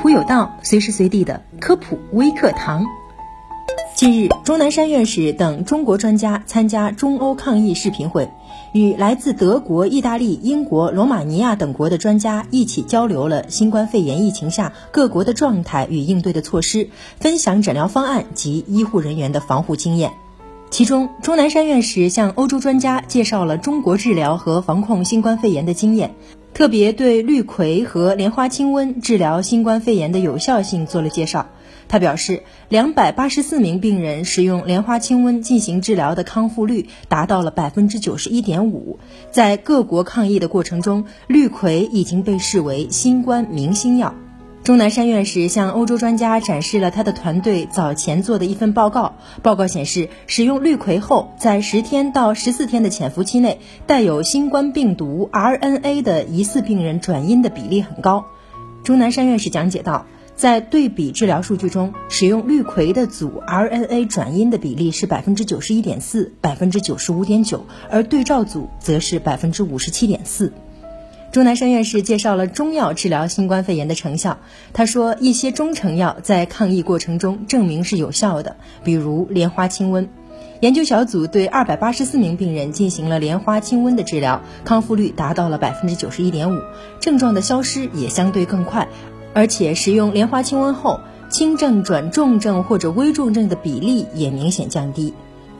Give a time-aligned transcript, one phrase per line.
[0.00, 2.86] 普有道，随时随地的科普微课堂。
[3.96, 8.30] 近日，钟南山院士等中国专家参加中欧抗疫视频会，
[8.72, 20.12] 与来自德国、意大利、英国、罗马尼亚等国的专家一起交流了新冠肺炎疫情下各国的状态与应对的措施，分享诊疗方案及医护人员的防护经验。
[20.70, 26.14] 其中，钟南山院士向欧洲专家介绍了中国治疗和防控新冠肺炎的经验，
[26.54, 31.46] 特别对氯喹和莲花清瘟治疗新冠肺炎的有效性做了介绍。
[31.86, 38.98] 他表示，两百八十四名病人使用莲花清瘟进行治疗的康复率达到了百分之九十一点五。
[39.30, 44.14] 在各国抗疫的过程中，氯喹已经被视为新冠明星药。
[44.68, 49.16] 钟南山院士向欧洲专家展示了他的团队早前做的一份报告。
[49.42, 58.26] 报告显示，使用氯喹后，在十天到十四天的潜伏期内，带有新冠病毒 RNA 的疑似病人转阴的比例很高。
[58.84, 60.04] 钟南山院士讲解道。
[60.36, 70.52] 在对比治疗数据中，使用氯喹的组 RNA 转阴的比例是百分之九十一点四、百分之九十五点九，而对照组则是百分之五十七点四。
[71.30, 74.38] 钟南山院士介绍了中药治疗新冠肺炎的成效。
[74.72, 80.08] 他说，一些中成药在抗疫过程中证明是有效的，比如莲花清瘟。
[80.60, 86.58] 研究小组对二百八十四名病人进行了莲花清瘟的治疗，康复率达到了百分之九十一点五，
[86.98, 88.88] 症状的消失也相对更快。
[89.34, 95.12] 而且使用莲花清瘟后，轻症转重症或者危重症的比例也明显降低。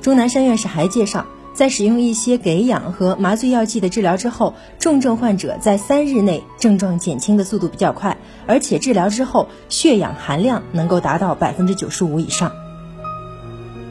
[0.00, 1.24] 钟南山院士还介绍，
[1.54, 12.52] 在使用一些给氧和麻醉药剂的治疗之后，重症患者在三日内症状减轻的速度比较快，而且治疗之后血氧含量能够达到百分之九十五以上。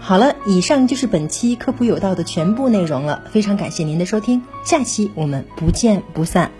[0.00, 6.50] 好了，以上就是本期科普有道的全部内容了，非常感谢您的收听，下期我们不见不散。